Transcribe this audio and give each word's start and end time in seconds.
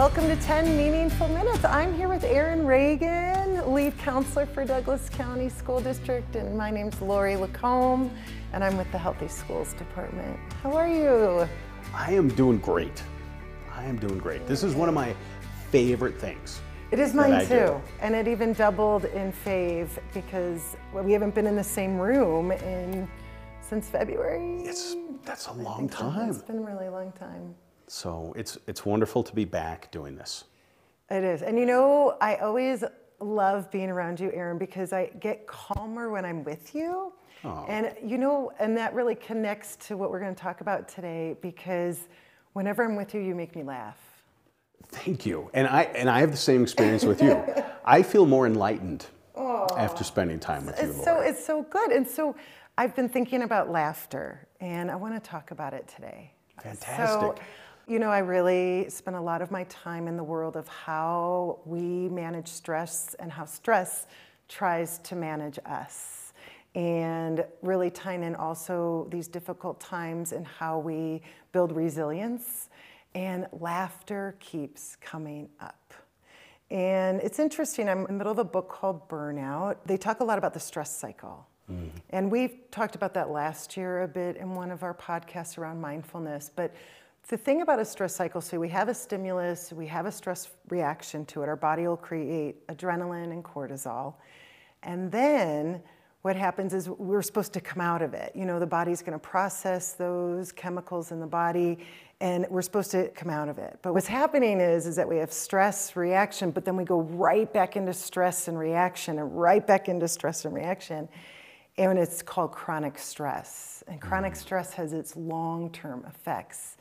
Welcome 0.00 0.28
to 0.28 0.36
10 0.36 0.78
Meaningful 0.78 1.28
Minutes. 1.28 1.62
I'm 1.62 1.94
here 1.94 2.08
with 2.08 2.24
Erin 2.24 2.64
Reagan, 2.64 3.70
lead 3.70 3.98
counselor 3.98 4.46
for 4.46 4.64
Douglas 4.64 5.10
County 5.10 5.50
School 5.50 5.78
District, 5.78 6.36
and 6.36 6.56
my 6.56 6.70
name's 6.70 6.98
Lori 7.02 7.36
Lacombe, 7.36 8.10
and 8.54 8.64
I'm 8.64 8.78
with 8.78 8.90
the 8.92 8.96
Healthy 8.96 9.28
Schools 9.28 9.74
Department. 9.74 10.38
How 10.62 10.72
are 10.72 10.88
you? 10.88 11.46
I 11.92 12.12
am 12.12 12.28
doing 12.28 12.56
great. 12.60 13.02
I 13.74 13.84
am 13.84 13.98
doing 13.98 14.16
great. 14.16 14.46
This 14.46 14.62
is 14.62 14.74
one 14.74 14.88
of 14.88 14.94
my 14.94 15.14
favorite 15.70 16.18
things. 16.18 16.62
It 16.92 16.98
is 16.98 17.12
mine 17.12 17.32
I 17.32 17.44
do. 17.44 17.48
too, 17.48 17.82
and 18.00 18.14
it 18.14 18.26
even 18.26 18.54
doubled 18.54 19.04
in 19.04 19.34
fave 19.34 19.90
because 20.14 20.76
well, 20.94 21.04
we 21.04 21.12
haven't 21.12 21.34
been 21.34 21.46
in 21.46 21.56
the 21.56 21.62
same 21.62 21.98
room 21.98 22.52
in 22.52 23.06
since 23.60 23.90
February. 23.90 24.62
It's 24.62 24.96
that's 25.26 25.48
a 25.48 25.52
long 25.52 25.90
time. 25.90 26.30
It's 26.30 26.40
been 26.40 26.56
a 26.56 26.62
really 26.62 26.88
long 26.88 27.12
time. 27.12 27.54
So 27.90 28.32
it's 28.36 28.56
it's 28.68 28.86
wonderful 28.86 29.24
to 29.24 29.34
be 29.34 29.44
back 29.44 29.90
doing 29.90 30.14
this. 30.14 30.44
It 31.10 31.24
is. 31.24 31.42
And 31.42 31.58
you 31.58 31.66
know, 31.66 32.16
I 32.20 32.36
always 32.36 32.84
love 33.18 33.68
being 33.72 33.90
around 33.90 34.20
you, 34.20 34.30
Aaron, 34.32 34.58
because 34.58 34.92
I 34.92 35.06
get 35.18 35.48
calmer 35.48 36.08
when 36.08 36.24
I'm 36.24 36.44
with 36.44 36.72
you. 36.72 37.12
Aw. 37.44 37.66
And 37.66 37.92
you 38.04 38.16
know, 38.16 38.52
and 38.60 38.76
that 38.76 38.94
really 38.94 39.16
connects 39.16 39.74
to 39.88 39.96
what 39.96 40.12
we're 40.12 40.20
going 40.20 40.32
to 40.32 40.40
talk 40.40 40.60
about 40.60 40.88
today 40.88 41.36
because 41.42 42.06
whenever 42.52 42.84
I'm 42.84 42.94
with 42.94 43.12
you, 43.12 43.20
you 43.20 43.34
make 43.34 43.56
me 43.56 43.64
laugh. 43.64 43.98
Thank 44.86 45.26
you. 45.26 45.50
And 45.52 45.66
I 45.66 45.82
and 45.82 46.08
I 46.08 46.20
have 46.20 46.30
the 46.30 46.36
same 46.36 46.62
experience 46.62 47.04
with 47.04 47.20
you. 47.20 47.42
I 47.84 48.04
feel 48.04 48.24
more 48.24 48.46
enlightened 48.46 49.06
after 49.76 50.04
spending 50.04 50.38
time 50.38 50.66
with 50.66 50.80
you, 50.80 50.90
It's 50.90 51.04
so 51.04 51.20
it's 51.20 51.44
so 51.44 51.62
good. 51.64 51.90
And 51.90 52.06
so 52.06 52.36
I've 52.78 52.94
been 52.94 53.08
thinking 53.08 53.42
about 53.42 53.68
laughter 53.68 54.46
and 54.60 54.90
I 54.90 54.96
want 54.96 55.14
to 55.14 55.20
talk 55.20 55.50
about 55.50 55.74
it 55.74 55.88
today. 55.88 56.32
So, 56.56 56.62
Fantastic. 56.62 57.42
You 57.86 57.98
know, 57.98 58.10
I 58.10 58.18
really 58.18 58.88
spend 58.88 59.16
a 59.16 59.20
lot 59.20 59.42
of 59.42 59.50
my 59.50 59.64
time 59.64 60.08
in 60.08 60.16
the 60.16 60.24
world 60.24 60.56
of 60.56 60.68
how 60.68 61.60
we 61.64 62.08
manage 62.08 62.48
stress 62.48 63.14
and 63.18 63.32
how 63.32 63.44
stress 63.44 64.06
tries 64.48 64.98
to 64.98 65.16
manage 65.16 65.58
us. 65.66 66.32
And 66.74 67.44
really 67.62 67.90
tying 67.90 68.22
in 68.22 68.36
also 68.36 69.08
these 69.10 69.26
difficult 69.26 69.80
times 69.80 70.32
and 70.32 70.46
how 70.46 70.78
we 70.78 71.22
build 71.52 71.72
resilience. 71.72 72.68
And 73.14 73.46
laughter 73.52 74.36
keeps 74.38 74.96
coming 75.00 75.48
up. 75.60 75.92
And 76.70 77.20
it's 77.22 77.40
interesting, 77.40 77.88
I'm 77.88 78.00
in 78.00 78.04
the 78.04 78.12
middle 78.12 78.30
of 78.30 78.38
a 78.38 78.44
book 78.44 78.68
called 78.68 79.08
Burnout. 79.08 79.78
They 79.84 79.96
talk 79.96 80.20
a 80.20 80.24
lot 80.24 80.38
about 80.38 80.54
the 80.54 80.60
stress 80.60 80.96
cycle. 80.96 81.48
Mm-hmm. 81.70 81.88
And 82.10 82.30
we've 82.30 82.56
talked 82.70 82.94
about 82.94 83.14
that 83.14 83.30
last 83.30 83.76
year 83.76 84.02
a 84.02 84.08
bit 84.08 84.36
in 84.36 84.54
one 84.54 84.70
of 84.70 84.84
our 84.84 84.94
podcasts 84.94 85.58
around 85.58 85.80
mindfulness. 85.80 86.50
But 86.54 86.72
the 87.30 87.36
thing 87.36 87.62
about 87.62 87.78
a 87.78 87.84
stress 87.84 88.14
cycle, 88.14 88.40
so 88.40 88.58
we 88.58 88.68
have 88.70 88.88
a 88.88 88.94
stimulus, 88.94 89.72
we 89.72 89.86
have 89.86 90.04
a 90.04 90.10
stress 90.10 90.50
reaction 90.68 91.24
to 91.26 91.42
it. 91.42 91.48
Our 91.48 91.54
body 91.54 91.86
will 91.86 91.96
create 91.96 92.66
adrenaline 92.66 93.30
and 93.30 93.44
cortisol. 93.44 94.14
And 94.82 95.12
then 95.12 95.80
what 96.22 96.34
happens 96.34 96.74
is 96.74 96.88
we're 96.88 97.22
supposed 97.22 97.52
to 97.52 97.60
come 97.60 97.80
out 97.80 98.02
of 98.02 98.14
it. 98.14 98.32
You 98.34 98.46
know, 98.46 98.58
the 98.58 98.66
body's 98.66 99.00
going 99.00 99.12
to 99.12 99.18
process 99.18 99.92
those 99.92 100.50
chemicals 100.50 101.12
in 101.12 101.20
the 101.20 101.26
body 101.26 101.78
and 102.20 102.46
we're 102.50 102.62
supposed 102.62 102.90
to 102.90 103.08
come 103.10 103.30
out 103.30 103.48
of 103.48 103.58
it. 103.58 103.78
But 103.80 103.94
what's 103.94 104.08
happening 104.08 104.60
is 104.60 104.86
is 104.86 104.96
that 104.96 105.08
we 105.08 105.18
have 105.18 105.32
stress 105.32 105.94
reaction, 105.94 106.50
but 106.50 106.64
then 106.64 106.76
we 106.76 106.84
go 106.84 107.00
right 107.00 107.50
back 107.50 107.76
into 107.76 107.94
stress 107.94 108.48
and 108.48 108.58
reaction 108.58 109.20
and 109.20 109.40
right 109.40 109.64
back 109.64 109.88
into 109.88 110.08
stress 110.08 110.44
and 110.44 110.52
reaction. 110.52 111.08
And 111.78 111.96
it's 111.96 112.22
called 112.22 112.50
chronic 112.50 112.98
stress. 112.98 113.84
And 113.86 114.00
chronic 114.00 114.34
mm. 114.34 114.36
stress 114.36 114.74
has 114.74 114.92
its 114.92 115.16
long-term 115.16 116.04
effects. 116.06 116.76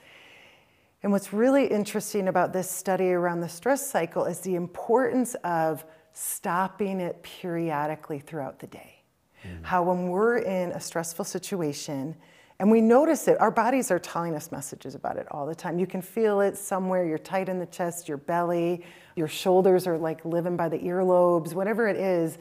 And 1.02 1.11
what's 1.11 1.31
really 1.31 1.66
interesting 1.66 2.28
about 2.28 2.52
this 2.52 2.69
study 2.69 3.11
around 3.11 3.39
the 3.39 3.50
stress 3.50 3.89
cycle 3.89 4.25
is 4.25 4.39
the 4.42 4.55
importance 4.55 5.36
of 5.43 5.86
stopping 6.11 6.99
it 6.99 7.23
periodically 7.23 8.20
throughout 8.20 8.60
the 8.60 8.67
day. 8.67 9.02
Mm. 9.45 9.64
How, 9.64 9.83
when 9.83 10.09
we're 10.09 10.39
in 10.39 10.71
a 10.71 10.80
stressful 10.80 11.23
situation 11.23 12.15
and 12.59 12.70
we 12.70 12.82
notice 12.82 13.30
it, 13.30 13.39
our 13.39 13.52
bodies 13.52 13.89
are 13.89 13.99
telling 13.99 14.36
us 14.36 14.52
messages 14.52 14.93
about 14.93 15.15
it 15.15 15.27
all 15.32 15.45
the 15.45 15.55
time. 15.55 15.80
You 15.80 15.88
can 15.88 16.02
feel 16.02 16.42
it 16.42 16.58
somewhere, 16.58 17.05
you're 17.05 17.17
tight 17.17 17.48
in 17.48 17.59
the 17.59 17.65
chest, 17.67 18.09
your 18.09 18.17
belly, 18.17 18.83
your 19.15 19.30
shoulders 19.30 19.88
are 19.88 19.98
like 19.98 20.26
living 20.26 20.58
by 20.58 20.67
the 20.67 20.80
earlobes, 20.80 21.54
whatever 21.54 21.88
it 21.88 21.95
is. 21.95 22.38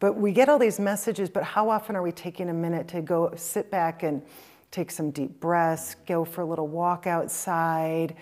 But 0.00 0.16
we 0.16 0.32
get 0.32 0.48
all 0.48 0.58
these 0.58 0.80
messages, 0.80 1.30
but 1.30 1.44
how 1.44 1.68
often 1.68 1.94
are 1.94 2.02
we 2.02 2.10
taking 2.10 2.48
a 2.48 2.54
minute 2.54 2.88
to 2.88 3.02
go 3.02 3.32
sit 3.36 3.70
back 3.70 4.02
and 4.02 4.22
take 4.70 4.90
some 4.90 5.10
deep 5.10 5.40
breaths, 5.40 5.96
go 6.06 6.24
for 6.24 6.42
a 6.42 6.44
little 6.44 6.68
walk 6.68 7.06
outside? 7.06 8.16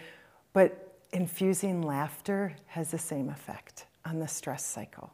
But 0.53 0.97
infusing 1.13 1.83
laughter 1.83 2.57
has 2.67 2.91
the 2.91 2.99
same 2.99 3.29
effect 3.29 3.87
on 4.05 4.19
the 4.19 4.29
stress 4.29 4.65
cycle. 4.65 5.13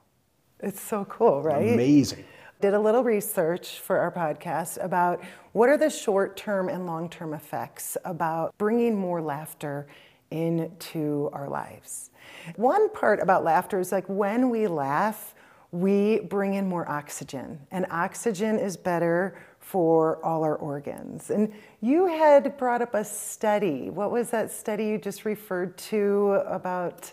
It's 0.60 0.80
so 0.80 1.04
cool, 1.06 1.42
right? 1.42 1.72
Amazing. 1.72 2.24
Did 2.60 2.74
a 2.74 2.80
little 2.80 3.04
research 3.04 3.80
for 3.80 3.98
our 3.98 4.10
podcast 4.10 4.82
about 4.82 5.22
what 5.52 5.68
are 5.68 5.76
the 5.76 5.90
short 5.90 6.36
term 6.36 6.68
and 6.68 6.86
long 6.86 7.10
term 7.10 7.34
effects 7.34 7.96
about 8.04 8.56
bringing 8.56 8.96
more 8.96 9.20
laughter 9.20 9.86
into 10.30 11.30
our 11.32 11.48
lives. 11.48 12.10
One 12.56 12.88
part 12.90 13.20
about 13.20 13.44
laughter 13.44 13.78
is 13.78 13.92
like 13.92 14.08
when 14.08 14.50
we 14.50 14.66
laugh, 14.66 15.34
we 15.70 16.20
bring 16.20 16.54
in 16.54 16.68
more 16.68 16.88
oxygen, 16.88 17.60
and 17.70 17.86
oxygen 17.90 18.58
is 18.58 18.76
better 18.76 19.36
for 19.74 20.24
all 20.24 20.44
our 20.44 20.56
organs. 20.56 21.30
And 21.30 21.52
you 21.80 22.06
had 22.06 22.56
brought 22.58 22.82
up 22.82 22.94
a 22.94 23.02
study. 23.02 23.88
What 23.88 24.10
was 24.12 24.28
that 24.30 24.52
study 24.52 24.86
you 24.86 24.98
just 24.98 25.24
referred 25.24 25.76
to 25.78 26.42
about? 26.46 27.10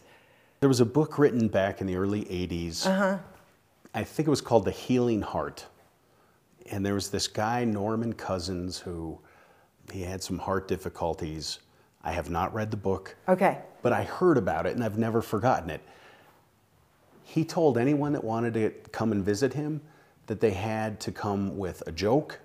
There 0.59 0.67
was 0.67 0.81
a 0.81 0.85
book 0.85 1.17
written 1.17 1.47
back 1.47 1.79
in 1.79 1.87
the 1.87 1.95
early 1.95 2.25
80s. 2.25 2.85
Uh-huh. 2.85 3.17
I 3.95 4.03
think 4.03 4.27
it 4.27 4.29
was 4.29 4.41
called 4.41 4.65
The 4.65 4.71
Healing 4.71 5.21
Heart. 5.21 5.65
And 6.69 6.85
there 6.85 6.93
was 6.93 7.09
this 7.09 7.27
guy, 7.27 7.63
Norman 7.63 8.13
Cousins, 8.13 8.77
who 8.77 9.17
he 9.91 10.01
had 10.01 10.21
some 10.21 10.37
heart 10.37 10.67
difficulties. 10.67 11.59
I 12.03 12.11
have 12.11 12.29
not 12.29 12.53
read 12.53 12.69
the 12.69 12.77
book, 12.77 13.15
Okay. 13.29 13.59
but 13.81 13.93
I 13.93 14.03
heard 14.03 14.37
about 14.37 14.65
it 14.65 14.75
and 14.75 14.83
I've 14.83 14.97
never 14.97 15.21
forgotten 15.21 15.69
it. 15.69 15.81
He 17.23 17.45
told 17.45 17.77
anyone 17.77 18.11
that 18.11 18.23
wanted 18.23 18.53
to 18.55 18.71
come 18.91 19.13
and 19.13 19.23
visit 19.23 19.53
him 19.53 19.81
that 20.27 20.41
they 20.41 20.51
had 20.51 20.99
to 20.99 21.11
come 21.11 21.57
with 21.57 21.81
a 21.87 21.91
joke 21.93 22.39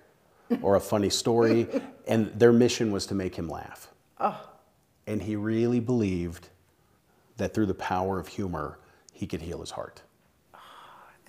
or 0.61 0.75
a 0.75 0.79
funny 0.79 1.09
story, 1.09 1.67
and 2.07 2.27
their 2.39 2.53
mission 2.53 2.91
was 2.91 3.05
to 3.07 3.15
make 3.15 3.35
him 3.35 3.49
laugh. 3.49 3.89
Oh. 4.19 4.39
And 5.05 5.21
he 5.21 5.35
really 5.35 5.79
believed 5.79 6.49
that 7.37 7.53
through 7.53 7.67
the 7.67 7.73
power 7.73 8.19
of 8.19 8.27
humor, 8.27 8.79
he 9.13 9.27
could 9.27 9.41
heal 9.41 9.59
his 9.59 9.71
heart. 9.71 10.01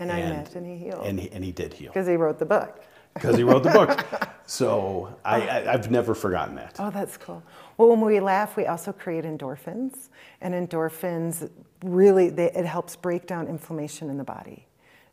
And 0.01 0.13
I 0.13 0.19
And- 0.19 0.33
imagine 0.35 0.65
he 0.65 0.77
healed. 0.85 1.05
And 1.07 1.19
he, 1.19 1.29
and 1.33 1.43
he 1.45 1.51
did 1.53 1.73
heal 1.75 1.91
Because 1.93 2.07
he 2.07 2.15
wrote 2.17 2.39
the 2.39 2.47
book. 2.47 2.85
because 3.15 3.37
he 3.37 3.43
wrote 3.43 3.63
the 3.65 3.71
book. 3.71 4.05
So 4.51 5.15
I, 5.27 5.47
I, 5.47 5.73
I've 5.75 5.91
never 5.91 6.15
forgotten 6.15 6.55
that. 6.55 6.77
Oh, 6.79 6.89
that's 6.89 7.19
cool. 7.19 7.43
Well, 7.77 7.91
when 7.91 8.01
we 8.01 8.19
laugh, 8.19 8.57
we 8.57 8.65
also 8.65 8.93
create 8.95 9.25
endorphins, 9.25 10.09
and 10.41 10.55
endorphins 10.55 11.51
really 11.85 12.31
they, 12.31 12.51
it 12.53 12.65
helps 12.65 12.97
break 12.97 13.27
down 13.27 13.47
inflammation 13.47 14.09
in 14.09 14.17
the 14.17 14.25
body. 14.25 14.65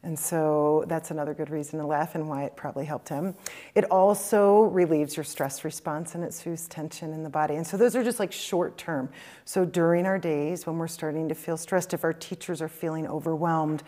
And 0.05 0.17
so 0.17 0.85
that's 0.87 1.09
another 1.09 1.33
good 1.33 1.49
reason 1.49 1.79
to 1.79 1.85
laugh 1.87 2.13
and 2.13 2.29
why 2.29 2.43
it 2.43 2.55
probably 2.55 2.85
helped 2.85 3.09
him. 3.09 3.33
It 3.73 3.89
also 3.89 4.65
relieves 4.65 5.17
your 5.17 5.23
stress 5.23 5.65
response 5.65 6.13
and 6.13 6.23
it 6.23 6.31
soothes 6.31 6.67
tension 6.67 7.11
in 7.11 7.23
the 7.23 7.29
body. 7.29 7.55
And 7.55 7.65
so 7.65 7.75
those 7.75 7.95
are 7.95 8.03
just 8.03 8.19
like 8.19 8.31
short 8.31 8.77
term. 8.77 9.09
So 9.45 9.65
during 9.65 10.05
our 10.05 10.19
days 10.19 10.67
when 10.67 10.77
we're 10.77 10.87
starting 10.87 11.27
to 11.29 11.33
feel 11.33 11.57
stressed, 11.57 11.91
if 11.91 12.03
our 12.03 12.13
teachers 12.13 12.61
are 12.61 12.69
feeling 12.69 13.07
overwhelmed, 13.07 13.81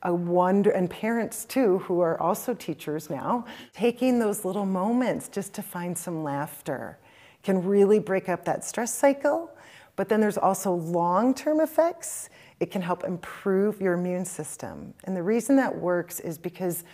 I 0.00 0.12
wonder, 0.12 0.70
and 0.70 0.88
parents 0.88 1.44
too, 1.44 1.78
who 1.80 1.98
are 1.98 2.20
also 2.20 2.54
teachers 2.54 3.10
now, 3.10 3.44
taking 3.72 4.20
those 4.20 4.44
little 4.44 4.66
moments 4.66 5.26
just 5.26 5.54
to 5.54 5.62
find 5.62 5.98
some 5.98 6.22
laughter 6.22 6.98
can 7.42 7.66
really 7.66 7.98
break 7.98 8.28
up 8.28 8.44
that 8.44 8.64
stress 8.64 8.94
cycle. 8.94 9.50
But 9.96 10.08
then 10.08 10.20
there's 10.20 10.38
also 10.38 10.72
long 10.72 11.34
term 11.34 11.60
effects. 11.60 12.30
It 12.60 12.70
can 12.70 12.82
help 12.82 13.04
improve 13.04 13.80
your 13.80 13.94
immune 13.94 14.24
system. 14.24 14.94
And 15.04 15.16
the 15.16 15.22
reason 15.22 15.56
that 15.56 15.74
works 15.76 16.20
is 16.20 16.38
because 16.38 16.84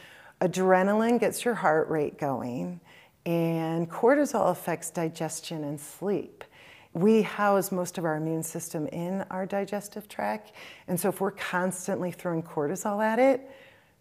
adrenaline 0.41 1.21
gets 1.21 1.45
your 1.45 1.55
heart 1.55 1.89
rate 1.89 2.19
going, 2.19 2.81
and 3.27 3.91
cortisol 3.91 4.51
affects 4.51 4.91
digestion 4.91 5.65
and 5.65 5.79
sleep. 5.79 6.45
We 6.93 7.23
house 7.23 7.71
most 7.71 7.99
of 7.99 8.05
our 8.05 8.17
immune 8.17 8.43
system 8.43 8.87
in 8.89 9.25
our 9.31 9.47
digestive 9.47 10.09
tract. 10.09 10.53
And 10.89 10.99
so 10.99 11.09
if 11.09 11.21
we're 11.21 11.31
constantly 11.31 12.11
throwing 12.11 12.43
cortisol 12.43 13.05
at 13.05 13.19
it, 13.19 13.49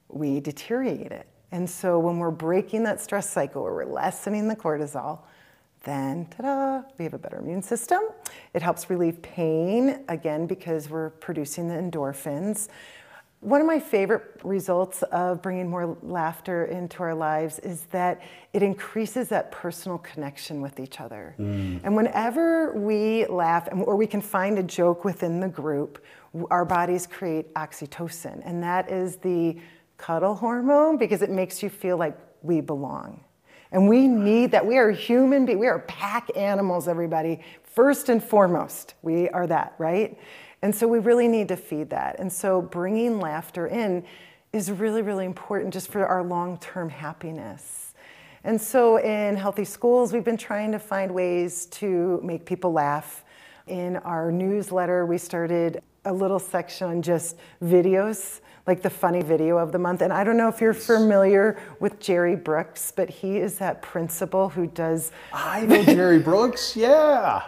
we 0.07 0.39
deteriorate 0.39 1.11
it. 1.11 1.27
And 1.51 1.69
so 1.69 1.99
when 1.99 2.17
we're 2.17 2.31
breaking 2.31 2.83
that 2.83 2.99
stress 2.99 3.29
cycle, 3.29 3.63
where 3.63 3.73
we're 3.73 3.85
lessening 3.85 4.47
the 4.47 4.55
cortisol, 4.55 5.19
then 5.83 6.25
ta-da, 6.25 6.83
we 6.97 7.05
have 7.05 7.13
a 7.13 7.17
better 7.17 7.37
immune 7.37 7.61
system. 7.61 7.99
It 8.53 8.61
helps 8.61 8.89
relieve 8.89 9.21
pain, 9.21 10.03
again, 10.07 10.45
because 10.45 10.89
we're 10.89 11.11
producing 11.11 11.67
the 11.67 11.75
endorphins. 11.75 12.67
One 13.41 13.61
of 13.61 13.67
my 13.67 13.79
favorite 13.79 14.41
results 14.43 15.01
of 15.03 15.41
bringing 15.41 15.69
more 15.69 15.97
laughter 16.01 16.65
into 16.65 17.01
our 17.03 17.15
lives 17.15 17.59
is 17.59 17.83
that 17.91 18.21
it 18.51 18.61
increases 18.61 19.29
that 19.29 19.49
personal 19.49 19.97
connection 19.99 20.61
with 20.61 20.77
each 20.77 20.99
other. 20.99 21.35
Mm. 21.39 21.79
And 21.85 21.95
whenever 21.95 22.73
we 22.73 23.25
laugh, 23.27 23.69
or 23.71 23.95
we 23.95 24.07
can 24.07 24.21
find 24.21 24.59
a 24.59 24.63
joke 24.63 25.05
within 25.05 25.39
the 25.39 25.47
group, 25.47 26.03
our 26.51 26.65
bodies 26.65 27.07
create 27.07 27.53
oxytocin. 27.53 28.41
And 28.43 28.61
that 28.61 28.91
is 28.91 29.15
the 29.15 29.57
cuddle 29.97 30.35
hormone 30.35 30.97
because 30.97 31.21
it 31.21 31.29
makes 31.29 31.63
you 31.63 31.69
feel 31.69 31.95
like 31.95 32.17
we 32.41 32.59
belong. 32.59 33.23
And 33.71 33.87
we 33.87 34.07
need 34.07 34.51
that. 34.51 34.65
We 34.65 34.77
are 34.77 34.89
human 34.91 35.45
beings. 35.45 35.59
We 35.59 35.67
are 35.67 35.79
pack 35.79 36.29
animals, 36.35 36.87
everybody. 36.87 37.41
First 37.63 38.09
and 38.09 38.23
foremost, 38.23 38.95
we 39.01 39.29
are 39.29 39.45
that, 39.47 39.75
right? 39.77 40.17
And 40.61 40.73
so 40.75 40.87
we 40.87 40.99
really 40.99 41.27
need 41.27 41.47
to 41.49 41.55
feed 41.55 41.91
that. 41.91 42.19
And 42.19 42.31
so 42.31 42.61
bringing 42.61 43.19
laughter 43.19 43.67
in 43.67 44.03
is 44.51 44.71
really, 44.71 45.01
really 45.01 45.25
important 45.25 45.73
just 45.73 45.89
for 45.89 46.05
our 46.05 46.23
long 46.23 46.57
term 46.57 46.89
happiness. 46.89 47.93
And 48.43 48.59
so 48.59 48.97
in 48.97 49.35
Healthy 49.35 49.65
Schools, 49.65 50.13
we've 50.13 50.23
been 50.23 50.37
trying 50.37 50.71
to 50.71 50.79
find 50.79 51.13
ways 51.13 51.67
to 51.67 52.19
make 52.23 52.45
people 52.45 52.71
laugh. 52.71 53.23
In 53.67 53.97
our 53.97 54.31
newsletter, 54.31 55.05
we 55.05 55.19
started 55.19 55.83
a 56.05 56.13
little 56.13 56.39
section 56.39 56.87
on 56.87 57.01
just 57.01 57.37
videos, 57.63 58.41
like 58.67 58.81
the 58.81 58.89
funny 58.89 59.21
video 59.21 59.57
of 59.57 59.71
the 59.71 59.79
month. 59.79 60.01
And 60.01 60.13
I 60.13 60.23
don't 60.23 60.37
know 60.37 60.47
if 60.47 60.61
you're 60.61 60.73
familiar 60.73 61.59
with 61.79 61.99
Gerry 61.99 62.35
Brooks, 62.35 62.91
but 62.95 63.09
he 63.09 63.37
is 63.37 63.57
that 63.57 63.81
principal 63.81 64.49
who 64.49 64.67
does 64.67 65.11
I 65.33 65.65
know 65.65 65.83
Gerry 65.83 66.19
Brooks. 66.29 66.75
Yeah. 66.75 67.43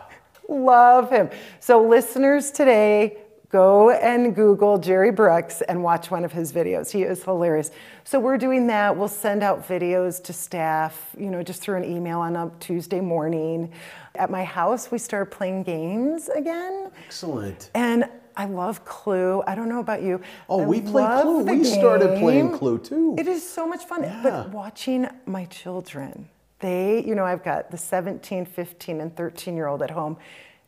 Love 0.49 1.09
him. 1.09 1.29
So, 1.59 1.81
listeners 1.87 2.51
today, 2.51 3.17
go 3.49 3.91
and 3.91 4.35
Google 4.35 4.77
Gerry 4.77 5.11
Brooks 5.11 5.61
and 5.61 5.81
watch 5.81 6.11
one 6.11 6.25
of 6.25 6.31
his 6.33 6.51
videos. 6.51 6.91
He 6.91 7.03
is 7.03 7.23
hilarious. 7.23 7.71
So, 8.03 8.19
we're 8.19 8.37
doing 8.37 8.67
that. 8.67 8.97
We'll 8.97 9.07
send 9.07 9.43
out 9.43 9.65
videos 9.65 10.21
to 10.23 10.33
staff, 10.33 11.15
you 11.17 11.29
know, 11.29 11.41
just 11.41 11.61
through 11.61 11.77
an 11.77 11.85
email 11.85 12.19
on 12.19 12.35
a 12.35 12.51
Tuesday 12.59 12.99
morning. 12.99 13.71
At 14.15 14.29
my 14.29 14.43
house, 14.43 14.91
we 14.91 14.97
started 14.97 15.31
playing 15.31 15.63
games 15.63 16.27
again. 16.27 16.91
Excellent. 17.05 17.69
And 17.73 18.09
I 18.41 18.45
love 18.45 18.83
Clue. 18.85 19.43
I 19.45 19.53
don't 19.53 19.69
know 19.69 19.81
about 19.81 20.01
you. 20.01 20.19
Oh, 20.49 20.61
I 20.61 20.65
we 20.65 20.81
play 20.81 21.05
Clue. 21.21 21.43
We 21.43 21.63
started 21.63 22.17
playing. 22.17 22.57
Clue, 22.57 22.79
too. 22.79 23.15
It 23.19 23.27
is 23.27 23.47
so 23.47 23.67
much 23.67 23.85
fun. 23.85 24.01
Yeah. 24.01 24.19
But 24.23 24.49
watching 24.49 25.07
my 25.27 25.45
children, 25.45 26.27
they, 26.57 27.03
you 27.05 27.13
know, 27.13 27.23
I've 27.23 27.43
got 27.43 27.69
the 27.69 27.77
17, 27.77 28.47
15, 28.47 28.99
and 28.99 29.15
13 29.15 29.55
year 29.55 29.67
old 29.67 29.83
at 29.83 29.91
home. 29.91 30.17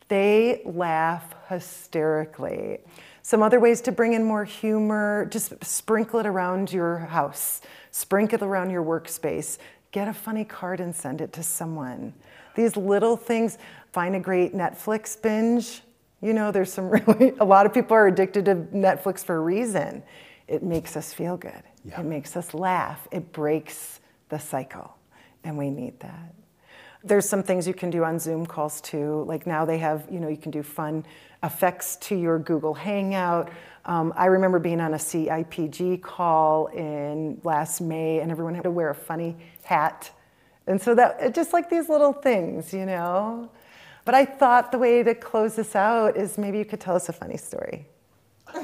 They 0.06 0.62
laugh 0.64 1.34
hysterically. 1.48 2.78
Some 3.22 3.42
other 3.42 3.58
ways 3.58 3.80
to 3.80 3.90
bring 3.90 4.12
in 4.12 4.22
more 4.22 4.44
humor, 4.44 5.26
just 5.32 5.52
sprinkle 5.64 6.20
it 6.20 6.26
around 6.26 6.72
your 6.72 6.98
house, 6.98 7.60
sprinkle 7.90 8.36
it 8.36 8.46
around 8.46 8.70
your 8.70 8.84
workspace. 8.84 9.58
Get 9.90 10.06
a 10.06 10.14
funny 10.14 10.44
card 10.44 10.78
and 10.78 10.94
send 10.94 11.20
it 11.20 11.32
to 11.32 11.42
someone. 11.42 12.12
These 12.54 12.76
little 12.76 13.16
things, 13.16 13.58
find 13.90 14.14
a 14.14 14.20
great 14.20 14.54
Netflix 14.54 15.20
binge. 15.20 15.82
You 16.24 16.32
know, 16.32 16.50
there's 16.50 16.72
some 16.72 16.88
really, 17.06 17.34
a 17.38 17.44
lot 17.44 17.66
of 17.66 17.74
people 17.74 17.94
are 17.94 18.06
addicted 18.06 18.46
to 18.46 18.54
Netflix 18.54 19.22
for 19.22 19.36
a 19.36 19.40
reason. 19.40 20.02
It 20.48 20.62
makes 20.62 20.96
us 20.96 21.12
feel 21.12 21.36
good, 21.36 21.62
Yeah. 21.84 22.00
it 22.00 22.04
makes 22.04 22.34
us 22.34 22.54
laugh, 22.54 23.06
it 23.10 23.30
breaks 23.32 24.00
the 24.30 24.38
cycle, 24.38 24.94
and 25.44 25.58
we 25.58 25.68
need 25.68 26.00
that. 26.00 26.34
There's 27.02 27.28
some 27.28 27.42
things 27.42 27.68
you 27.68 27.74
can 27.74 27.90
do 27.90 28.04
on 28.04 28.18
Zoom 28.18 28.46
calls 28.46 28.80
too. 28.80 29.24
Like 29.28 29.46
now 29.46 29.66
they 29.66 29.76
have, 29.78 30.06
you 30.10 30.18
know, 30.18 30.28
you 30.28 30.38
can 30.38 30.50
do 30.50 30.62
fun 30.62 31.04
effects 31.42 31.96
to 31.96 32.16
your 32.16 32.38
Google 32.38 32.72
Hangout. 32.72 33.50
Um, 33.84 34.14
I 34.16 34.26
remember 34.26 34.58
being 34.58 34.80
on 34.80 34.94
a 34.94 34.98
CIPG 34.98 36.00
call 36.00 36.68
in 36.68 37.38
last 37.44 37.82
May, 37.82 38.20
and 38.20 38.30
everyone 38.30 38.54
had 38.54 38.64
to 38.64 38.70
wear 38.70 38.88
a 38.88 38.94
funny 38.94 39.36
hat. 39.62 40.10
And 40.66 40.80
so 40.80 40.94
that, 40.94 41.34
just 41.34 41.52
like 41.52 41.68
these 41.68 41.90
little 41.90 42.14
things, 42.14 42.72
you 42.72 42.86
know? 42.86 43.50
But 44.04 44.14
I 44.14 44.24
thought 44.24 44.70
the 44.70 44.78
way 44.78 45.02
to 45.02 45.14
close 45.14 45.56
this 45.56 45.74
out 45.74 46.16
is 46.16 46.36
maybe 46.36 46.58
you 46.58 46.64
could 46.64 46.80
tell 46.80 46.94
us 46.94 47.08
a 47.08 47.12
funny 47.12 47.36
story. 47.36 47.86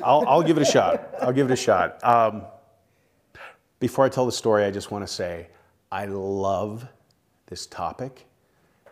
I'll, 0.05 0.25
I'll 0.29 0.43
give 0.43 0.57
it 0.57 0.63
a 0.63 0.71
shot. 0.71 1.15
I'll 1.21 1.33
give 1.33 1.51
it 1.51 1.53
a 1.53 1.57
shot. 1.57 2.03
Um, 2.05 2.43
before 3.79 4.05
I 4.05 4.09
tell 4.09 4.27
the 4.27 4.33
story, 4.33 4.65
I 4.65 4.71
just 4.71 4.91
want 4.91 5.07
to 5.07 5.13
say 5.13 5.49
I 5.91 6.05
love 6.05 6.87
this 7.47 7.67
topic, 7.67 8.27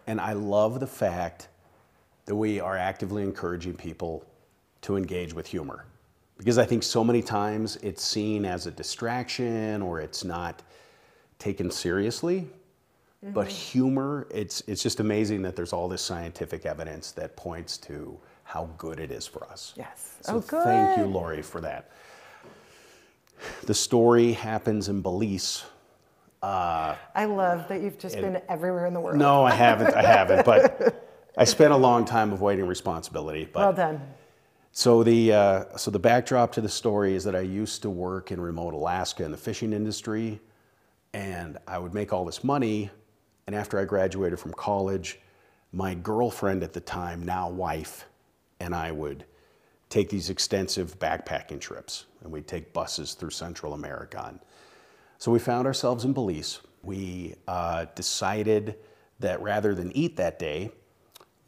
and 0.06 0.20
I 0.20 0.32
love 0.32 0.80
the 0.80 0.86
fact 0.86 1.48
that 2.24 2.34
we 2.34 2.60
are 2.60 2.76
actively 2.76 3.22
encouraging 3.22 3.74
people 3.74 4.24
to 4.82 4.96
engage 4.96 5.34
with 5.34 5.46
humor. 5.46 5.84
Because 6.38 6.58
I 6.58 6.64
think 6.64 6.82
so 6.82 7.04
many 7.04 7.20
times 7.22 7.76
it's 7.76 8.02
seen 8.02 8.44
as 8.44 8.66
a 8.66 8.70
distraction 8.70 9.82
or 9.82 10.00
it's 10.00 10.24
not 10.24 10.62
taken 11.38 11.70
seriously. 11.70 12.48
But 13.22 13.48
humor, 13.48 14.28
it's, 14.30 14.62
it's 14.68 14.82
just 14.82 15.00
amazing 15.00 15.42
that 15.42 15.56
there's 15.56 15.72
all 15.72 15.88
this 15.88 16.02
scientific 16.02 16.64
evidence 16.64 17.10
that 17.12 17.36
points 17.36 17.76
to 17.78 18.16
how 18.44 18.70
good 18.78 19.00
it 19.00 19.10
is 19.10 19.26
for 19.26 19.44
us. 19.50 19.74
Yes. 19.76 20.18
So 20.20 20.36
Oh, 20.36 20.40
thank 20.40 20.98
you. 20.98 21.04
Lori, 21.04 21.42
for 21.42 21.60
that. 21.60 21.90
The 23.64 23.74
story 23.74 24.32
happens 24.32 24.88
in 24.88 25.02
Belize. 25.02 25.64
I 26.42 27.24
love 27.24 27.66
that 27.68 27.82
you've 27.82 27.98
just 27.98 28.16
been 28.16 28.40
everywhere 28.48 28.86
in 28.86 28.94
the 28.94 29.00
world. 29.00 29.18
No, 29.18 29.44
I 29.44 29.52
haven't. 29.52 29.94
I 29.94 30.02
haven't. 30.02 30.44
But 30.44 31.04
I 31.36 31.44
spent 31.44 31.72
a 31.72 31.76
long 31.76 32.04
time 32.04 32.32
avoiding 32.32 32.66
responsibility. 32.66 33.48
But 33.52 33.60
Well 33.60 33.72
done. 33.72 34.00
So 34.70 35.02
the 35.02 35.32
uh, 35.32 35.76
so 35.76 35.90
the 35.90 35.98
backdrop 35.98 36.52
to 36.52 36.60
the 36.60 36.68
story 36.68 37.14
is 37.14 37.24
that 37.24 37.34
I 37.34 37.40
used 37.40 37.82
to 37.82 37.90
work 37.90 38.30
in 38.30 38.40
remote 38.40 38.74
Alaska 38.74 39.24
in 39.24 39.32
the 39.32 39.36
fishing 39.36 39.72
industry, 39.72 40.40
and 41.12 41.58
I 41.66 41.78
would 41.78 41.94
make 41.94 42.12
all 42.12 42.24
this 42.24 42.44
money. 42.44 42.90
And 43.48 43.54
after 43.54 43.78
I 43.78 43.86
graduated 43.86 44.38
from 44.38 44.52
college, 44.52 45.20
my 45.72 45.94
girlfriend 45.94 46.62
at 46.62 46.74
the 46.74 46.82
time, 46.82 47.22
now 47.22 47.48
wife, 47.48 48.04
and 48.60 48.74
I 48.74 48.92
would 48.92 49.24
take 49.88 50.10
these 50.10 50.28
extensive 50.28 50.98
backpacking 50.98 51.58
trips, 51.58 52.04
and 52.22 52.30
we'd 52.30 52.46
take 52.46 52.74
buses 52.74 53.14
through 53.14 53.30
Central 53.30 53.72
America. 53.72 54.22
And 54.28 54.40
so 55.16 55.32
we 55.32 55.38
found 55.38 55.66
ourselves 55.66 56.04
in 56.04 56.12
Belize. 56.12 56.60
We 56.82 57.36
uh, 57.48 57.86
decided 57.94 58.74
that 59.20 59.40
rather 59.40 59.74
than 59.74 59.96
eat 59.96 60.18
that 60.18 60.38
day, 60.38 60.70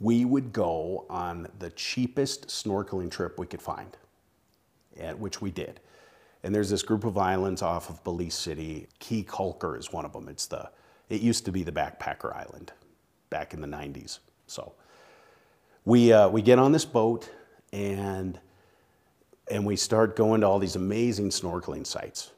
we 0.00 0.24
would 0.24 0.54
go 0.54 1.04
on 1.10 1.48
the 1.58 1.68
cheapest 1.68 2.48
snorkeling 2.48 3.10
trip 3.10 3.38
we 3.38 3.46
could 3.46 3.60
find, 3.60 3.94
and, 4.96 5.20
which 5.20 5.42
we 5.42 5.50
did. 5.50 5.80
And 6.44 6.54
there's 6.54 6.70
this 6.70 6.82
group 6.82 7.04
of 7.04 7.18
islands 7.18 7.60
off 7.60 7.90
of 7.90 8.02
Belize 8.04 8.32
City. 8.32 8.88
Caye 9.00 9.22
Caulker 9.22 9.78
is 9.78 9.92
one 9.92 10.06
of 10.06 10.14
them. 10.14 10.30
It's 10.30 10.46
the, 10.46 10.70
it 11.10 11.20
used 11.20 11.44
to 11.44 11.52
be 11.52 11.62
the 11.62 11.72
backpacker 11.72 12.34
island 12.34 12.72
back 13.28 13.52
in 13.52 13.60
the 13.60 13.68
90s. 13.68 14.20
So 14.46 14.72
we, 15.84 16.12
uh, 16.12 16.28
we 16.28 16.40
get 16.40 16.58
on 16.58 16.72
this 16.72 16.86
boat 16.86 17.28
and, 17.72 18.40
and 19.50 19.66
we 19.66 19.76
start 19.76 20.16
going 20.16 20.40
to 20.40 20.46
all 20.46 20.58
these 20.58 20.76
amazing 20.76 21.28
snorkeling 21.28 21.86
sites, 21.86 22.30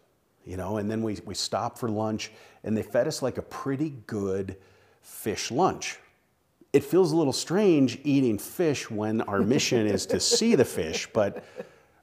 you 0.45 0.57
know, 0.57 0.79
and 0.79 0.91
then 0.91 1.03
we, 1.03 1.19
we 1.25 1.35
stop 1.35 1.79
for 1.79 1.89
lunch 1.89 2.33
and 2.65 2.77
they 2.77 2.83
fed 2.83 3.07
us 3.07 3.23
like 3.23 3.39
a 3.39 3.43
pretty 3.43 3.91
good 4.07 4.57
fish 5.01 5.51
lunch 5.51 5.99
it 6.73 6.83
feels 6.83 7.13
a 7.13 7.17
little 7.17 7.33
strange 7.33 7.99
eating 8.03 8.39
fish 8.39 8.91
when 8.91 9.21
our 9.23 9.41
mission 9.41 9.87
is 9.87 10.07
to 10.07 10.19
see 10.19 10.55
the 10.55 10.65
fish, 10.65 11.07
but 11.13 11.45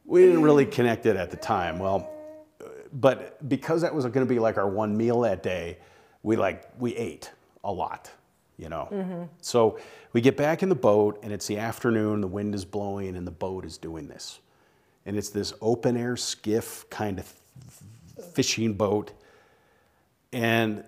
we 0.06 0.22
didn't 0.22 0.44
really 0.44 0.66
connect 0.66 1.06
it 1.06 1.16
at 1.16 1.32
the 1.32 1.38
time. 1.38 1.80
Well, 1.80 2.10
but 2.94 3.48
because 3.50 3.82
that 3.82 3.94
was 3.94 4.06
going 4.06 4.26
to 4.26 4.32
be 4.32 4.40
like 4.40 4.58
our 4.58 4.68
one 4.68 4.96
meal 4.96 5.22
that 5.22 5.42
day, 5.42 5.78
we 6.24 6.36
like 6.36 6.70
we 6.80 6.96
ate 6.96 7.32
a 7.64 7.72
lot, 7.72 8.12
you 8.58 8.70
know. 8.70 9.28
So 9.42 9.80
we 10.14 10.22
get 10.22 10.38
back 10.38 10.64
in 10.64 10.70
the 10.70 10.76
boat 10.76 11.20
and 11.24 11.32
it's 11.32 11.48
the 11.48 11.58
afternoon, 11.58 12.22
the 12.22 12.28
wind 12.28 12.56
is 12.56 12.66
blowing 12.66 13.16
and 13.16 13.26
the 13.26 13.32
boat 13.32 13.66
is 13.66 13.78
doing 13.78 14.08
this. 14.08 14.40
And 15.06 15.18
it's 15.18 15.30
this 15.30 15.54
open 15.62 15.98
air 15.98 16.18
skiff 16.18 16.90
kind 16.90 17.20
of 17.20 17.34
fishing 18.34 18.74
boat 18.74 19.12
and 20.32 20.84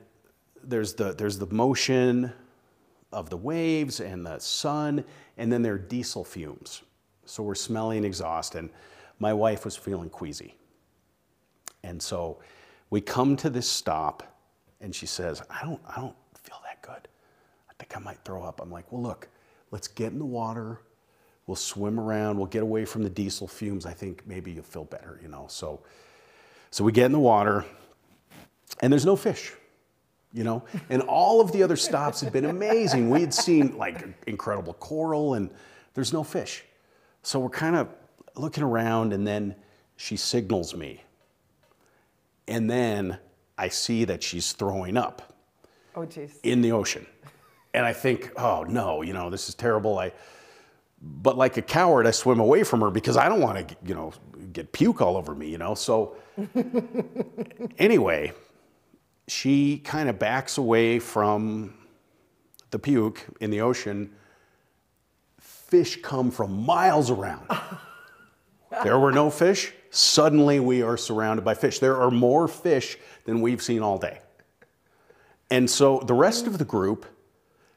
there's 0.63 0.93
the 0.93 1.13
there's 1.13 1.39
the 1.39 1.47
motion 1.47 2.31
of 3.11 3.29
the 3.29 3.37
waves 3.37 3.99
and 3.99 4.25
the 4.25 4.39
sun, 4.39 5.03
and 5.37 5.51
then 5.51 5.61
there 5.61 5.73
are 5.73 5.77
diesel 5.77 6.23
fumes. 6.23 6.81
So 7.25 7.43
we're 7.43 7.55
smelling 7.55 8.03
exhaust, 8.03 8.55
and 8.55 8.69
my 9.19 9.33
wife 9.33 9.65
was 9.65 9.75
feeling 9.75 10.09
queasy. 10.09 10.55
And 11.83 12.01
so 12.01 12.39
we 12.89 13.01
come 13.01 13.35
to 13.37 13.49
this 13.49 13.67
stop, 13.67 14.30
and 14.81 14.93
she 14.93 15.05
says, 15.05 15.41
I 15.49 15.63
don't, 15.63 15.79
I 15.87 15.99
don't 15.99 16.15
feel 16.35 16.57
that 16.63 16.81
good. 16.81 17.07
I 17.69 17.73
think 17.77 17.95
I 17.95 17.99
might 17.99 18.17
throw 18.25 18.43
up. 18.43 18.61
I'm 18.61 18.71
like, 18.71 18.91
well, 18.91 19.01
look, 19.01 19.27
let's 19.71 19.87
get 19.87 20.11
in 20.11 20.19
the 20.19 20.25
water. 20.25 20.79
We'll 21.47 21.55
swim 21.55 21.99
around. 21.99 22.37
We'll 22.37 22.47
get 22.47 22.63
away 22.63 22.85
from 22.85 23.03
the 23.03 23.09
diesel 23.09 23.47
fumes. 23.47 23.85
I 23.85 23.93
think 23.93 24.23
maybe 24.25 24.51
you'll 24.51 24.63
feel 24.63 24.85
better, 24.85 25.19
you 25.21 25.27
know. 25.27 25.45
So, 25.49 25.81
so 26.69 26.83
we 26.83 26.91
get 26.91 27.05
in 27.05 27.11
the 27.11 27.19
water, 27.19 27.65
and 28.81 28.91
there's 28.91 29.05
no 29.05 29.15
fish 29.15 29.53
you 30.33 30.45
know 30.45 30.63
and 30.89 31.01
all 31.01 31.41
of 31.41 31.51
the 31.51 31.61
other 31.61 31.75
stops 31.75 32.21
had 32.21 32.31
been 32.31 32.45
amazing 32.45 33.09
we 33.09 33.19
had 33.19 33.33
seen 33.33 33.77
like 33.77 34.07
incredible 34.27 34.71
coral 34.75 35.33
and 35.33 35.49
there's 35.93 36.13
no 36.13 36.23
fish 36.23 36.63
so 37.21 37.37
we're 37.37 37.49
kind 37.49 37.75
of 37.75 37.89
looking 38.35 38.63
around 38.63 39.13
and 39.13 39.25
then 39.25 39.55
she 39.95 40.17
signals 40.17 40.75
me. 40.75 41.03
And 42.47 42.69
then 42.69 43.17
I 43.61 43.69
see 43.69 44.05
that 44.05 44.23
she's 44.23 44.53
throwing 44.53 44.97
up 44.97 45.33
Oh, 45.95 46.01
jeez. 46.01 46.31
in 46.41 46.61
the 46.61 46.71
ocean. 46.71 47.05
And 47.75 47.85
I 47.85 47.93
think, 47.93 48.31
oh 48.37 48.63
no, 48.63 49.03
you 49.03 49.13
know, 49.13 49.29
this 49.29 49.47
is 49.49 49.53
terrible. 49.55 49.99
I, 49.99 50.11
but 51.01 51.37
like 51.37 51.57
a 51.57 51.61
coward, 51.61 52.07
I 52.07 52.11
swim 52.11 52.39
away 52.39 52.63
from 52.63 52.81
her 52.81 52.89
because 52.89 53.17
I 53.17 53.29
don't 53.29 53.39
want 53.39 53.69
to, 53.69 53.75
you 53.85 53.93
know, 53.93 54.13
get 54.51 54.71
puke 54.71 54.99
all 54.99 55.15
over 55.15 55.35
me, 55.35 55.47
you 55.49 55.59
know. 55.59 55.75
So 55.75 56.15
anyway, 57.77 58.33
she 59.27 59.77
kind 59.77 60.09
of 60.09 60.17
backs 60.17 60.57
away 60.57 60.97
from 60.97 61.75
the 62.71 62.79
puke 62.79 63.23
in 63.39 63.51
the 63.51 63.61
ocean. 63.61 64.11
Fish 65.39 66.01
come 66.01 66.31
from 66.31 66.65
miles 66.65 67.11
around. 67.11 67.47
there 68.83 68.97
were 68.99 69.11
no 69.11 69.29
fish. 69.29 69.71
Suddenly 69.91 70.61
we 70.61 70.81
are 70.81 70.95
surrounded 70.95 71.43
by 71.43 71.53
fish. 71.53 71.79
There 71.79 72.01
are 72.01 72.09
more 72.09 72.47
fish 72.47 72.97
than 73.25 73.41
we've 73.41 73.61
seen 73.61 73.81
all 73.81 73.97
day. 73.97 74.21
And 75.49 75.69
so 75.69 75.99
the 75.99 76.13
rest 76.13 76.47
of 76.47 76.57
the 76.57 76.65
group 76.65 77.05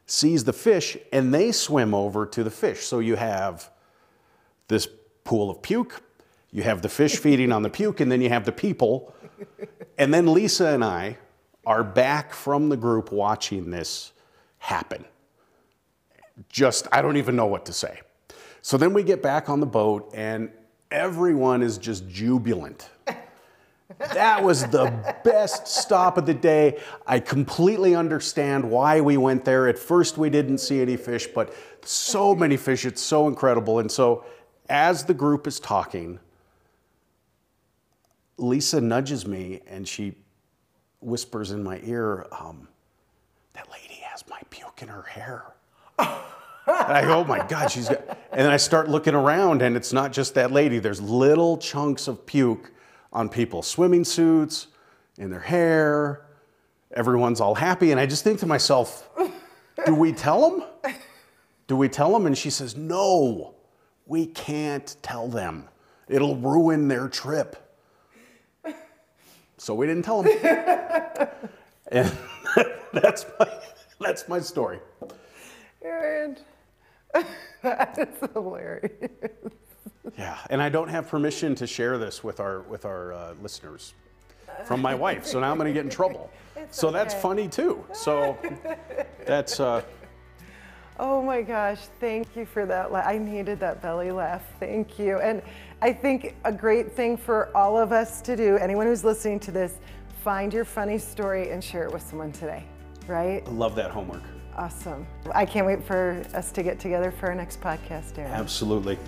sees 0.06 0.44
the 0.44 0.52
fish 0.52 0.96
and 1.12 1.34
they 1.34 1.50
swim 1.50 1.92
over 1.92 2.24
to 2.24 2.44
the 2.44 2.50
fish. 2.50 2.84
So 2.84 3.00
you 3.00 3.16
have 3.16 3.68
this 4.68 4.86
pool 5.24 5.50
of 5.50 5.60
puke, 5.60 6.02
you 6.52 6.62
have 6.62 6.82
the 6.82 6.88
fish 6.88 7.16
feeding 7.16 7.50
on 7.50 7.62
the 7.62 7.70
puke, 7.70 7.98
and 7.98 8.12
then 8.12 8.22
you 8.22 8.28
have 8.28 8.44
the 8.44 8.52
people. 8.52 9.12
And 9.98 10.14
then 10.14 10.32
Lisa 10.32 10.68
and 10.68 10.84
I 10.84 11.18
are 11.66 11.82
back 11.82 12.32
from 12.32 12.68
the 12.68 12.76
group 12.76 13.10
watching 13.10 13.70
this 13.70 14.12
happen. 14.58 15.04
Just, 16.48 16.86
I 16.92 17.02
don't 17.02 17.16
even 17.16 17.34
know 17.34 17.46
what 17.46 17.66
to 17.66 17.72
say. 17.72 18.02
So 18.62 18.76
then 18.76 18.94
we 18.94 19.02
get 19.02 19.20
back 19.20 19.48
on 19.48 19.58
the 19.58 19.66
boat 19.66 20.12
and 20.14 20.50
everyone 20.94 21.60
is 21.60 21.76
just 21.76 22.08
jubilant. 22.08 22.88
That 23.98 24.42
was 24.42 24.66
the 24.66 25.16
best 25.24 25.68
stop 25.68 26.16
of 26.16 26.24
the 26.24 26.34
day. 26.34 26.80
I 27.06 27.20
completely 27.20 27.94
understand 27.94 28.68
why 28.68 29.00
we 29.00 29.16
went 29.16 29.44
there. 29.44 29.68
At 29.68 29.78
first, 29.78 30.16
we 30.16 30.30
didn't 30.30 30.58
see 30.58 30.80
any 30.80 30.96
fish, 30.96 31.26
but 31.26 31.54
so 31.82 32.34
many 32.34 32.56
fish. 32.56 32.86
It's 32.86 33.02
so 33.02 33.28
incredible. 33.28 33.80
And 33.80 33.90
so, 33.90 34.24
as 34.68 35.04
the 35.04 35.14
group 35.14 35.46
is 35.46 35.60
talking, 35.60 36.18
Lisa 38.38 38.80
nudges 38.80 39.26
me 39.26 39.60
and 39.66 39.86
she 39.86 40.14
whispers 41.00 41.50
in 41.50 41.62
my 41.62 41.80
ear, 41.84 42.26
um, 42.32 42.66
That 43.52 43.70
lady 43.70 44.00
has 44.02 44.24
my 44.28 44.40
puke 44.50 44.80
in 44.82 44.88
her 44.88 45.02
hair. 45.02 45.54
and 46.86 46.92
I 46.92 47.02
go, 47.02 47.20
oh 47.20 47.24
my 47.24 47.46
God, 47.46 47.70
she's 47.70 47.88
got. 47.88 48.00
And 48.32 48.40
then 48.40 48.50
I 48.50 48.56
start 48.56 48.88
looking 48.88 49.14
around, 49.14 49.62
and 49.62 49.76
it's 49.76 49.92
not 49.92 50.12
just 50.12 50.34
that 50.34 50.50
lady. 50.50 50.78
There's 50.78 51.00
little 51.00 51.58
chunks 51.58 52.08
of 52.08 52.24
puke 52.26 52.72
on 53.12 53.28
people's 53.28 53.66
swimming 53.66 54.04
suits, 54.04 54.68
in 55.18 55.30
their 55.30 55.40
hair. 55.40 56.26
Everyone's 56.92 57.40
all 57.40 57.54
happy. 57.54 57.90
And 57.90 58.00
I 58.00 58.06
just 58.06 58.24
think 58.24 58.40
to 58.40 58.46
myself, 58.46 59.08
do 59.86 59.94
we 59.94 60.12
tell 60.12 60.50
them? 60.50 60.94
Do 61.66 61.76
we 61.76 61.88
tell 61.88 62.12
them? 62.12 62.26
And 62.26 62.36
she 62.36 62.50
says, 62.50 62.76
no, 62.76 63.54
we 64.06 64.26
can't 64.26 64.96
tell 65.02 65.28
them. 65.28 65.68
It'll 66.08 66.36
ruin 66.36 66.88
their 66.88 67.08
trip. 67.08 67.56
So 69.56 69.74
we 69.74 69.86
didn't 69.86 70.02
tell 70.02 70.22
them. 70.22 70.36
and 71.88 72.12
that's 72.92 73.24
my, 73.38 73.48
that's 74.00 74.28
my 74.28 74.40
story. 74.40 74.78
Aaron, 75.82 76.36
that 77.62 77.98
is 77.98 78.30
hilarious. 78.32 79.10
Yeah, 80.18 80.36
and 80.50 80.60
I 80.60 80.68
don't 80.68 80.88
have 80.88 81.08
permission 81.08 81.54
to 81.56 81.66
share 81.66 81.98
this 81.98 82.22
with 82.22 82.38
our 82.40 82.60
with 82.62 82.84
our 82.84 83.12
uh, 83.12 83.34
listeners 83.42 83.94
from 84.64 84.80
my 84.82 84.94
wife, 84.94 85.24
so 85.26 85.40
now 85.40 85.50
I'm 85.50 85.56
going 85.56 85.66
to 85.68 85.72
get 85.74 85.84
in 85.84 85.90
trouble. 85.90 86.30
It's 86.56 86.78
so 86.78 86.92
that's 86.92 87.12
funny 87.12 87.48
too. 87.48 87.84
So 87.92 88.38
that's 89.26 89.58
uh, 89.58 89.82
Oh 91.00 91.20
my 91.20 91.42
gosh, 91.42 91.80
thank 91.98 92.36
you 92.36 92.46
for 92.46 92.64
that. 92.66 92.92
la- 92.92 93.00
I 93.00 93.18
needed 93.18 93.58
that 93.58 93.82
belly 93.82 94.12
laugh. 94.12 94.44
Thank 94.60 94.96
you. 94.96 95.18
And 95.18 95.42
I 95.82 95.92
think 95.92 96.36
a 96.44 96.52
great 96.52 96.92
thing 96.92 97.16
for 97.16 97.54
all 97.56 97.76
of 97.76 97.90
us 97.90 98.20
to 98.22 98.36
do, 98.36 98.56
anyone 98.58 98.86
who's 98.86 99.02
listening 99.04 99.40
to 99.40 99.50
this, 99.50 99.78
find 100.22 100.52
your 100.54 100.64
funny 100.64 100.98
story 100.98 101.50
and 101.50 101.62
share 101.62 101.84
it 101.84 101.92
with 101.92 102.02
someone 102.02 102.30
today, 102.30 102.64
right? 103.08 103.42
I 103.44 103.50
love 103.50 103.74
that 103.74 103.90
homework. 103.90 104.22
Awesome. 104.56 105.06
I 105.34 105.44
can't 105.44 105.66
wait 105.66 105.82
for 105.84 106.24
us 106.34 106.52
to 106.52 106.62
get 106.62 106.78
together 106.78 107.10
for 107.10 107.28
our 107.28 107.34
next 107.34 107.60
podcast, 107.60 108.18
Aaron. 108.18 108.32
Absolutely. 108.32 108.98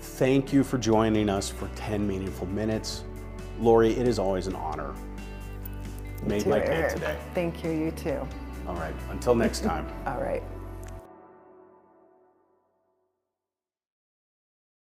Thank 0.00 0.52
you 0.52 0.62
for 0.62 0.76
joining 0.78 1.28
us 1.28 1.48
for 1.50 1.68
10 1.76 2.06
meaningful 2.06 2.46
minutes. 2.48 3.04
Lori, 3.58 3.92
it 3.92 4.06
is 4.06 4.18
always 4.18 4.46
an 4.46 4.56
honor. 4.56 4.94
Made 6.24 6.42
To 6.42 6.48
my 6.48 6.58
day 6.60 6.88
today. 6.90 7.16
Thank 7.34 7.64
you, 7.64 7.70
you 7.70 7.90
too. 7.92 8.26
All 8.66 8.74
right, 8.76 8.94
until 9.10 9.34
next 9.34 9.60
time. 9.60 9.86
All 10.06 10.20
right. 10.20 10.42